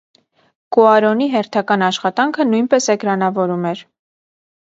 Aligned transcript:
Կուարոնի 0.75 1.25
հերթական 1.33 1.85
աշխատանքը 1.89 2.47
նույնպես 2.53 2.89
էկրանավորում 2.95 3.67
էր։ 3.75 3.85